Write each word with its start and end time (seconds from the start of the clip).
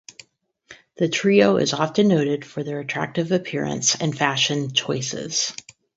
The 0.97 1.09
trio 1.09 1.57
is 1.57 1.73
often 1.73 2.07
noted 2.07 2.43
for 2.43 2.63
their 2.63 2.79
attractive 2.79 3.31
appearance 3.31 3.93
and 3.93 4.17
fashion 4.17 4.73
choices. 4.73 5.53